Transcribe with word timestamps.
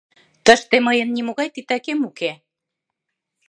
—Тыште 0.45 0.75
мыйын 0.85 1.09
нимогай 1.15 1.49
титакем 1.55 1.99
уке! 2.09 2.31